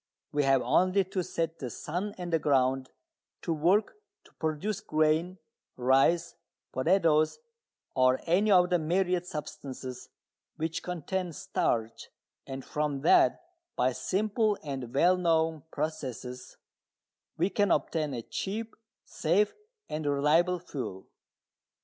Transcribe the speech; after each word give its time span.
We 0.31 0.41
have 0.45 0.63
only 0.63 1.03
to 1.03 1.21
set 1.23 1.59
the 1.59 1.69
sun 1.69 2.15
and 2.17 2.33
the 2.33 2.39
ground 2.39 2.89
to 3.43 3.53
work 3.53 3.97
to 4.23 4.33
produce 4.39 4.79
grain, 4.81 5.37
rice, 5.77 6.33
potatoes, 6.71 7.37
or 7.93 8.19
any 8.25 8.49
of 8.49 8.71
the 8.71 8.79
myriad 8.79 9.27
substances 9.27 10.09
which 10.55 10.81
contain 10.81 11.33
starch, 11.33 12.09
and 12.47 12.65
from 12.65 13.01
that, 13.01 13.43
by 13.75 13.91
simple 13.91 14.57
and 14.63 14.91
well 14.95 15.17
known 15.17 15.65
processes, 15.69 16.57
we 17.37 17.51
can 17.51 17.69
obtain 17.69 18.15
a 18.15 18.23
cheap, 18.23 18.75
safe 19.05 19.53
and 19.87 20.07
reliable 20.07 20.57
fuel. 20.57 21.05